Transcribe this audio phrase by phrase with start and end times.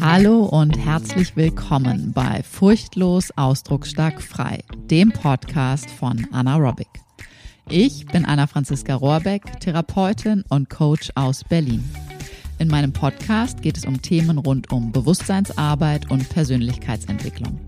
[0.00, 6.88] Hallo und herzlich willkommen bei Furchtlos Ausdrucksstark Frei, dem Podcast von Anna Robic.
[7.68, 11.84] Ich bin Anna Franziska Rohrbeck, Therapeutin und Coach aus Berlin.
[12.58, 17.60] In meinem Podcast geht es um Themen rund um Bewusstseinsarbeit und Persönlichkeitsentwicklung.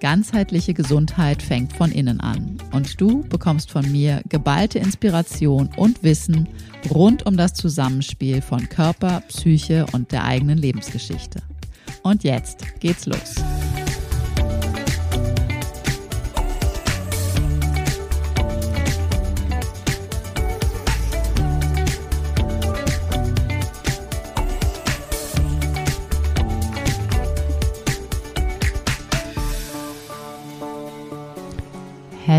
[0.00, 6.48] Ganzheitliche Gesundheit fängt von innen an und du bekommst von mir geballte Inspiration und Wissen
[6.90, 11.40] rund um das Zusammenspiel von Körper, Psyche und der eigenen Lebensgeschichte.
[12.02, 13.34] Und jetzt geht's los.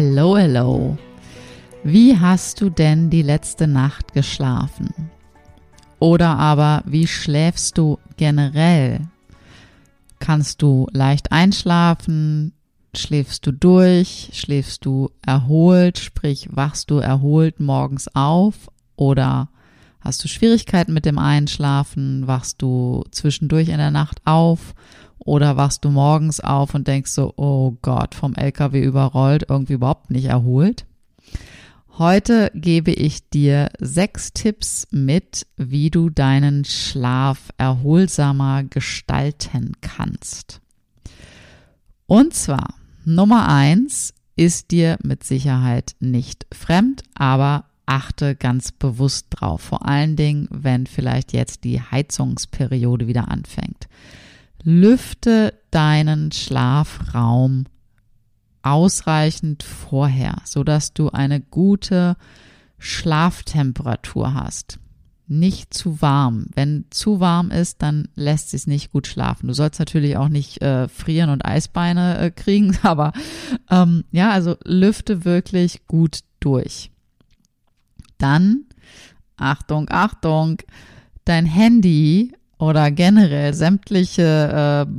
[0.06, 0.98] Hello, hello.
[1.86, 4.90] Wie hast du denn die letzte Nacht geschlafen?
[5.98, 9.08] Oder aber wie schläfst du generell?
[10.20, 12.52] Kannst du leicht einschlafen?
[12.94, 14.32] Schläfst du durch?
[14.34, 16.00] Schläfst du erholt?
[16.00, 18.70] Sprich, wachst du erholt morgens auf?
[18.98, 19.48] Oder
[20.02, 22.28] hast du Schwierigkeiten mit dem Einschlafen?
[22.28, 24.76] Wachst du zwischendurch in der Nacht auf?
[25.26, 30.12] Oder wachst du morgens auf und denkst so, oh Gott, vom LKW überrollt, irgendwie überhaupt
[30.12, 30.86] nicht erholt?
[31.98, 40.60] Heute gebe ich dir sechs Tipps mit, wie du deinen Schlaf erholsamer gestalten kannst.
[42.08, 42.74] Und zwar,
[43.06, 49.62] Nummer eins ist dir mit Sicherheit nicht fremd, aber achte ganz bewusst drauf.
[49.62, 53.88] Vor allen Dingen, wenn vielleicht jetzt die Heizungsperiode wieder anfängt.
[54.64, 57.66] Lüfte deinen Schlafraum
[58.61, 62.16] ausreichend vorher, so dass du eine gute
[62.80, 64.80] Schlaftemperatur hast.
[65.28, 66.47] Nicht zu warm.
[66.53, 69.47] Wenn zu warm ist, dann lässt es nicht gut schlafen.
[69.47, 73.14] Du sollst natürlich auch nicht äh, frieren und Eisbeine äh, kriegen, aber
[73.70, 76.92] ähm, ja, also lüfte wirklich gut durch.
[78.17, 78.65] Dann,
[79.38, 80.58] Achtung, Achtung,
[81.26, 82.33] dein Handy
[82.64, 84.92] oder generell sämtliche äh,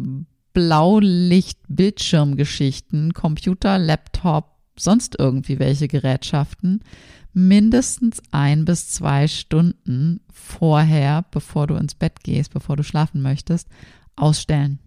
[0.52, 6.84] Blaulicht-Bildschirmgeschichten, Computer, Laptop, sonst irgendwie welche Gerätschaften
[7.32, 13.66] mindestens ein bis zwei Stunden vorher, bevor du ins Bett gehst, bevor du schlafen möchtest,
[14.14, 14.78] ausstellen.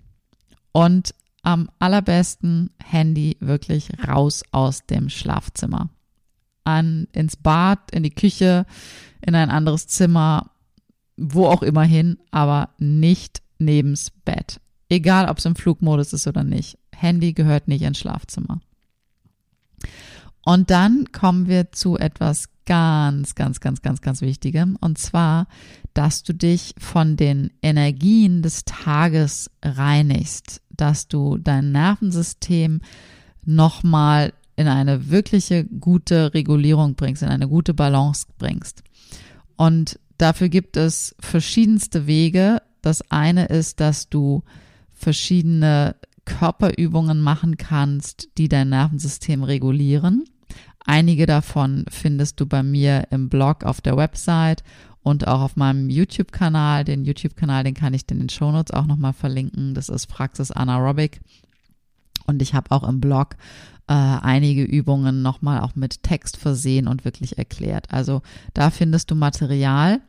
[0.71, 5.89] Und am allerbesten Handy wirklich raus aus dem Schlafzimmer.
[6.63, 8.67] An, ins Bad, in die Küche,
[9.25, 10.51] in ein anderes Zimmer,
[11.17, 14.59] wo auch immer hin, aber nicht nebens Bett.
[14.89, 16.77] Egal, ob es im Flugmodus ist oder nicht.
[16.95, 18.61] Handy gehört nicht ins Schlafzimmer.
[20.45, 24.77] Und dann kommen wir zu etwas ganz, ganz, ganz, ganz, ganz Wichtigem.
[24.79, 25.47] Und zwar,
[25.93, 32.81] dass du dich von den Energien des Tages reinigst, dass du dein Nervensystem
[33.43, 38.83] nochmal in eine wirkliche gute Regulierung bringst, in eine gute Balance bringst.
[39.55, 42.61] Und dafür gibt es verschiedenste Wege.
[42.81, 44.43] Das eine ist, dass du
[44.93, 45.95] verschiedene
[46.25, 50.25] Körperübungen machen kannst, die dein Nervensystem regulieren.
[50.85, 54.63] Einige davon findest du bei mir im Blog auf der Website
[55.03, 56.83] und auch auf meinem YouTube-Kanal.
[56.83, 59.73] Den YouTube-Kanal, den kann ich in den Shownotes auch nochmal verlinken.
[59.73, 61.21] Das ist Praxis Anaerobic.
[62.27, 63.35] Und ich habe auch im Blog
[63.87, 67.91] äh, einige Übungen nochmal auch mit Text versehen und wirklich erklärt.
[67.91, 68.21] Also
[68.53, 70.01] da findest du Material.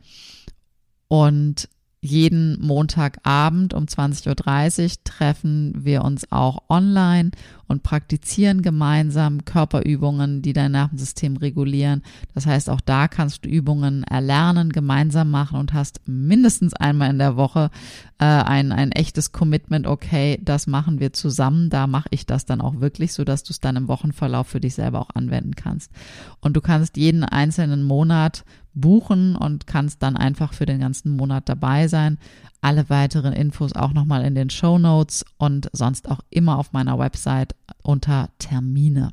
[1.07, 1.69] Und
[2.01, 7.31] jeden Montagabend um 20.30 Uhr treffen wir uns auch online
[7.67, 12.01] und praktizieren gemeinsam Körperübungen, die dein Nervensystem regulieren.
[12.33, 17.19] Das heißt, auch da kannst du Übungen erlernen, gemeinsam machen und hast mindestens einmal in
[17.19, 17.69] der Woche
[18.17, 21.69] äh, ein, ein echtes Commitment, okay, das machen wir zusammen.
[21.69, 24.61] Da mache ich das dann auch wirklich, so dass du es dann im Wochenverlauf für
[24.61, 25.91] dich selber auch anwenden kannst.
[26.39, 28.45] Und du kannst jeden einzelnen Monat
[28.79, 32.17] buchen und kannst dann einfach für den ganzen Monat dabei sein.
[32.61, 36.99] Alle weiteren Infos auch nochmal in den Show Notes und sonst auch immer auf meiner
[36.99, 39.11] Website unter Termine.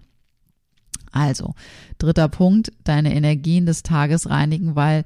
[1.12, 1.54] Also,
[1.98, 5.04] dritter Punkt, deine Energien des Tages reinigen, weil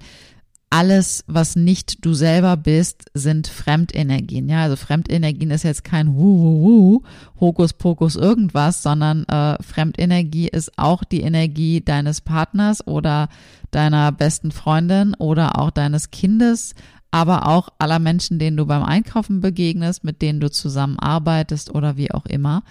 [0.70, 4.48] alles, was nicht du selber bist, sind Fremdenergien.
[4.48, 7.02] Ja, also Fremdenergien ist jetzt kein Wu,
[7.40, 13.28] Hokuspokus irgendwas, sondern äh, Fremdenergie ist auch die Energie deines Partners oder
[13.72, 16.76] deiner besten Freundin oder auch deines Kindes,
[17.10, 22.12] aber auch aller Menschen, denen du beim Einkaufen begegnest, mit denen du zusammenarbeitest oder wie
[22.12, 22.62] auch immer.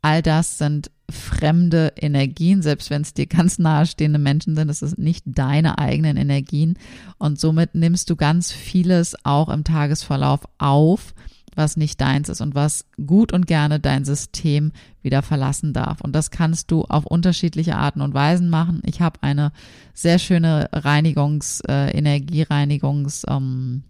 [0.00, 4.98] All das sind fremde Energien, selbst wenn es dir ganz nahestehende Menschen sind, es ist
[4.98, 6.78] nicht deine eigenen Energien
[7.18, 11.14] und somit nimmst du ganz vieles auch im Tagesverlauf auf,
[11.54, 14.72] was nicht deins ist und was gut und gerne dein System
[15.02, 16.00] wieder verlassen darf.
[16.00, 18.80] Und das kannst du auf unterschiedliche Arten und Weisen machen.
[18.86, 19.52] Ich habe eine
[19.92, 23.82] sehr schöne Reinigungs-, äh, Energiereinigungs-Form,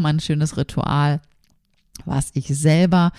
[0.00, 1.20] ähm, ein schönes Ritual,
[2.04, 3.12] was ich selber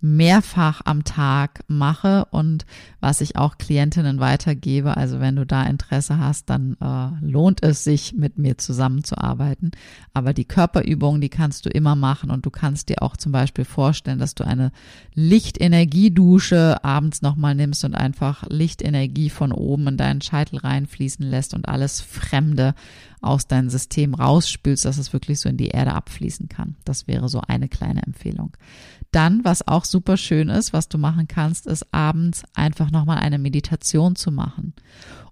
[0.00, 2.64] mehrfach am Tag mache und
[3.00, 4.96] was ich auch Klientinnen weitergebe.
[4.96, 9.72] Also wenn du da Interesse hast, dann äh, lohnt es sich, mit mir zusammenzuarbeiten.
[10.14, 13.64] Aber die Körperübungen, die kannst du immer machen und du kannst dir auch zum Beispiel
[13.64, 14.72] vorstellen, dass du eine
[15.14, 21.68] Lichtenergiedusche abends nochmal nimmst und einfach Lichtenergie von oben in deinen Scheitel reinfließen lässt und
[21.68, 22.74] alles Fremde
[23.20, 26.76] aus deinem System rausspülst, dass es wirklich so in die Erde abfließen kann.
[26.84, 28.56] Das wäre so eine kleine Empfehlung.
[29.12, 33.38] Dann, was auch super schön ist, was du machen kannst, ist abends einfach nochmal eine
[33.38, 34.74] Meditation zu machen.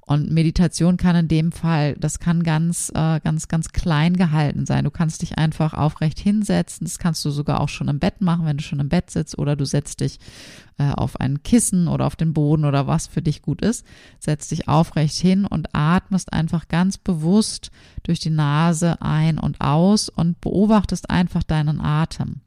[0.08, 4.84] Und Meditation kann in dem Fall, das kann ganz, äh, ganz, ganz klein gehalten sein.
[4.84, 6.86] Du kannst dich einfach aufrecht hinsetzen.
[6.86, 9.36] Das kannst du sogar auch schon im Bett machen, wenn du schon im Bett sitzt
[9.36, 10.19] oder du setzt dich
[10.78, 13.84] äh, auf ein Kissen oder auf den Boden oder was für dich gut ist.
[14.19, 17.70] Setz dich aufrecht hin und atmest einfach ganz bewusst
[18.02, 22.40] durch die Nase ein und aus und beobachtest einfach deinen Atem.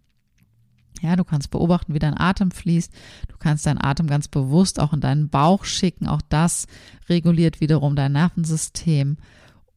[1.01, 2.93] Ja, du kannst beobachten, wie dein Atem fließt.
[3.27, 6.07] Du kannst deinen Atem ganz bewusst auch in deinen Bauch schicken.
[6.07, 6.67] Auch das
[7.09, 9.17] reguliert wiederum dein Nervensystem.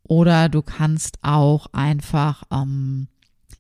[0.03, 3.09] Oder du kannst auch einfach ähm,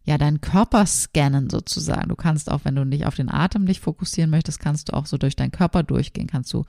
[0.04, 2.10] ja deinen Körper scannen sozusagen.
[2.10, 5.06] Du kannst auch, wenn du nicht auf den Atem dich fokussieren möchtest, kannst du auch
[5.06, 6.26] so durch deinen Körper durchgehen.
[6.26, 6.64] Kannst du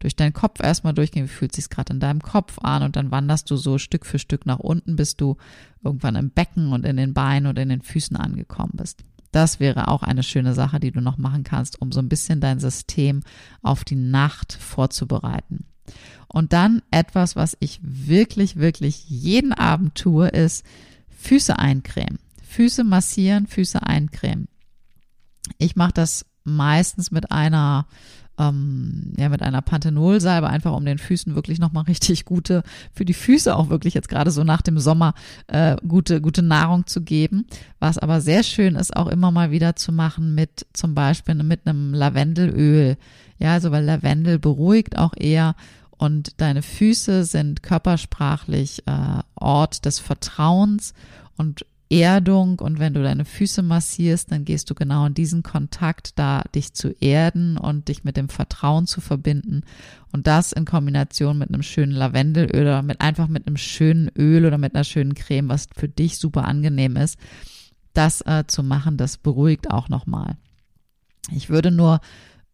[0.00, 1.26] durch deinen Kopf erstmal durchgehen.
[1.26, 2.82] Wie fühlt sich gerade in deinem Kopf an?
[2.82, 5.36] Und dann wanderst du so Stück für Stück nach unten, bis du
[5.84, 9.04] irgendwann im Becken und in den Beinen oder in den Füßen angekommen bist.
[9.32, 12.40] Das wäre auch eine schöne Sache, die du noch machen kannst, um so ein bisschen
[12.40, 13.22] dein System
[13.62, 15.66] auf die Nacht vorzubereiten.
[16.28, 20.64] Und dann etwas, was ich wirklich, wirklich jeden Abend tue, ist
[21.08, 22.18] Füße eincremen.
[22.42, 24.48] Füße massieren, Füße eincremen.
[25.58, 27.86] Ich mache das meistens mit einer
[28.40, 33.14] ähm, ja mit einer Panthenolsalbe einfach um den Füßen wirklich nochmal richtig gute für die
[33.14, 35.14] Füße auch wirklich jetzt gerade so nach dem Sommer
[35.48, 37.46] äh, gute gute Nahrung zu geben.
[37.78, 41.66] Was aber sehr schön ist auch immer mal wieder zu machen mit zum Beispiel mit
[41.66, 42.96] einem Lavendelöl.
[43.38, 45.54] Ja, also weil Lavendel beruhigt auch eher
[45.96, 50.94] und deine Füße sind körpersprachlich äh, Ort des Vertrauens
[51.36, 56.18] und Erdung und wenn du deine Füße massierst, dann gehst du genau in diesen Kontakt,
[56.18, 59.62] da dich zu erden und dich mit dem Vertrauen zu verbinden
[60.12, 64.46] und das in Kombination mit einem schönen Lavendelöl oder mit einfach mit einem schönen Öl
[64.46, 67.18] oder mit einer schönen Creme, was für dich super angenehm ist,
[67.92, 70.36] das äh, zu machen, das beruhigt auch nochmal.
[71.32, 72.00] Ich würde nur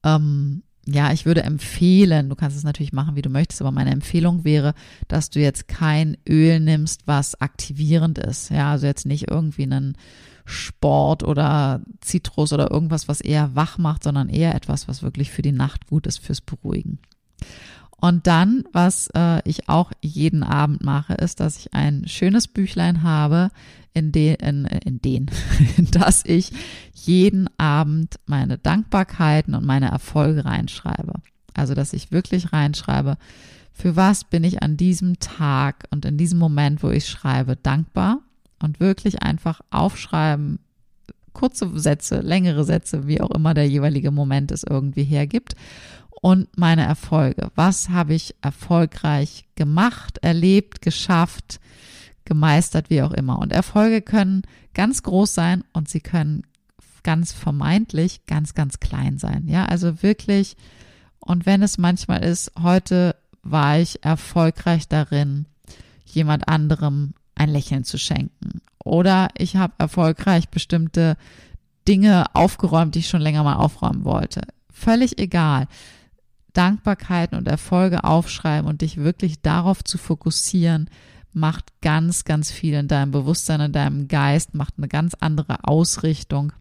[0.03, 3.91] ähm, ja, ich würde empfehlen, du kannst es natürlich machen, wie du möchtest, aber meine
[3.91, 4.75] Empfehlung wäre,
[5.09, 8.51] dass du jetzt kein Öl nimmst, was aktivierend ist.
[8.51, 9.97] Ja, also jetzt nicht irgendwie einen
[10.45, 15.43] Sport oder Zitrus oder irgendwas, was eher wach macht, sondern eher etwas, was wirklich für
[15.43, 17.01] die Nacht gut ist, fürs Beruhigen.
[17.99, 23.03] Und dann, was äh, ich auch jeden Abend mache, ist, dass ich ein schönes Büchlein
[23.03, 23.51] habe,
[23.95, 25.27] in den, in, in den,
[25.79, 26.53] in das ich
[26.93, 31.15] jeden Abend meine Dankbarkeiten und meine Erfolge reinschreibe.
[31.55, 33.17] Also, dass ich wirklich reinschreibe,
[33.73, 38.21] für was bin ich an diesem Tag und in diesem Moment, wo ich schreibe, dankbar
[38.59, 40.59] und wirklich einfach aufschreiben,
[41.33, 45.55] kurze Sätze, längere Sätze, wie auch immer der jeweilige Moment es irgendwie hergibt
[46.27, 47.53] und meine Erfolge.
[47.55, 51.61] Was habe ich erfolgreich gemacht, erlebt, geschafft,
[52.25, 53.39] gemeistert, wie auch immer.
[53.39, 54.43] Und Erfolge können
[54.75, 56.43] ganz groß sein und sie können
[57.05, 59.45] ganz vermeintlich ganz, ganz klein sein.
[59.47, 60.57] Ja, also wirklich.
[61.21, 63.15] Und wenn es manchmal ist, heute
[63.45, 65.47] war ich erfolgreich darin,
[66.07, 68.63] jemand anderem ein Lächeln zu schenken.
[68.83, 71.17] Oder ich habe erfolgreich bestimmte
[71.87, 74.41] Dinge aufgeräumt, die ich schon länger mal aufräumen wollte.
[74.73, 75.69] Völlig egal.
[76.57, 80.89] Dankbarkeiten und Erfolge aufschreiben und dich wirklich darauf zu fokussieren,
[81.33, 86.53] macht ganz, ganz viel in deinem Bewusstsein, in deinem Geist, macht eine ganz andere Ausrichtung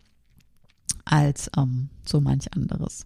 [1.06, 3.06] als ähm, so manch anderes.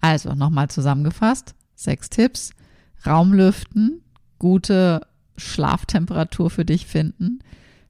[0.00, 2.50] Also nochmal zusammengefasst, sechs Tipps.
[3.06, 4.00] Raumlüften,
[4.40, 5.06] gute
[5.36, 7.38] Schlaftemperatur für dich finden,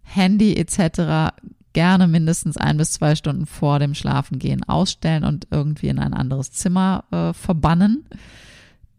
[0.03, 1.33] Handy etc
[1.73, 6.51] gerne mindestens ein bis zwei Stunden vor dem Schlafengehen ausstellen und irgendwie in ein anderes
[6.53, 8.05] Zimmer äh, verbannen.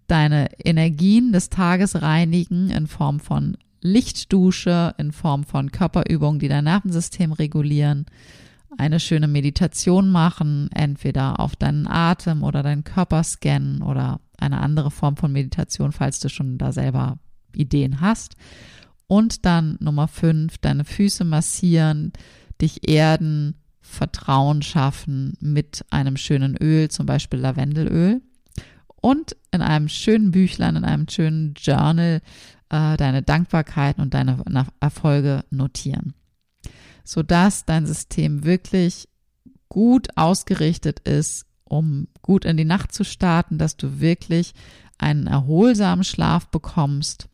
[0.08, 6.66] Deine Energien des Tages reinigen in Form von Lichtdusche, in Form von Körperübungen, die dein
[6.66, 8.06] Nervensystem regulieren.
[8.78, 14.92] eine schöne Meditation machen, entweder auf deinen Atem oder deinen Körper scannen oder eine andere
[14.92, 17.18] Form von Meditation, falls du schon da selber
[17.54, 18.36] Ideen hast.
[19.08, 22.14] Und dann Nummer fünf, deine Füße massieren,
[22.62, 28.22] dich erden, Vertrauen schaffen mit einem schönen Öl, zum Beispiel Lavendelöl.
[29.02, 32.22] Und in einem schönen Büchlein, in einem schönen Journal
[32.70, 34.44] äh, deine Dankbarkeiten und deine
[34.80, 36.14] Erfolge notieren,
[37.04, 39.08] sodass dein System wirklich
[39.70, 44.54] gut ausgerichtet ist, um gut in die Nacht zu starten, dass du wirklich
[44.98, 47.30] einen erholsamen Schlaf bekommst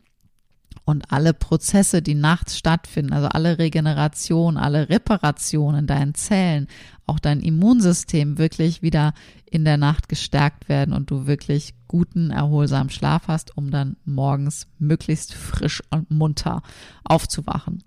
[0.85, 6.67] und alle Prozesse, die nachts stattfinden, also alle Regeneration, alle Reparation in deinen Zellen,
[7.07, 9.13] auch dein Immunsystem wirklich wieder
[9.45, 14.67] in der Nacht gestärkt werden und du wirklich guten, erholsamen Schlaf hast, um dann morgens
[14.77, 16.61] möglichst frisch und munter
[17.03, 17.83] aufzuwachen.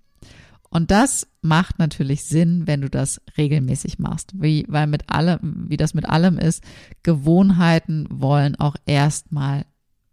[0.70, 5.76] Und das macht natürlich Sinn, wenn du das regelmäßig machst, wie, weil mit allem, wie
[5.76, 6.62] das mit allem ist,
[7.02, 9.64] Gewohnheiten wollen auch erstmal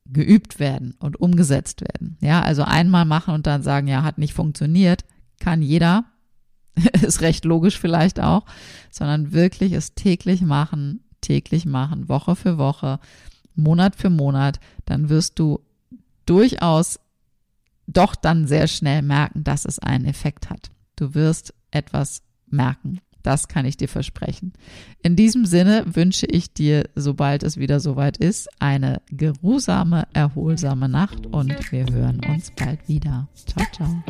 [0.06, 2.18] geübt werden und umgesetzt werden.
[2.22, 5.06] Ja, also einmal machen und dann sagen, ja, hat nicht funktioniert,
[5.40, 6.06] kann jeder,
[7.02, 8.46] ist recht logisch vielleicht auch,
[8.92, 13.00] sondern wirklich es täglich machen, täglich machen, Woche für Woche,
[13.56, 15.62] Monat für Monat, dann wirst du
[16.26, 17.00] durchaus
[17.88, 20.72] doch dann sehr schnell merken, dass es einen Effekt hat.
[20.96, 23.00] Du wirst etwas merken.
[23.26, 24.54] Das kann ich dir versprechen.
[25.02, 31.26] In diesem Sinne wünsche ich dir, sobald es wieder soweit ist, eine geruhsame, erholsame Nacht
[31.26, 33.28] und wir hören uns bald wieder.
[33.34, 34.04] Ciao, ciao.